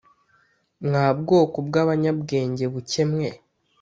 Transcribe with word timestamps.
Mwa 0.85 1.05
bwoko 1.19 1.57
bw'abanyabwenge 1.67 2.65
buke 2.73 3.03
mwe 3.11 3.29